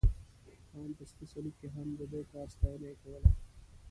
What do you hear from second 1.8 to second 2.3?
د دې